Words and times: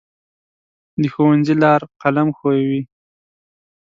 د 1.01 1.03
ښوونځي 1.13 1.55
لار 1.63 1.81
قلم 2.01 2.27
ښووي. 2.37 2.81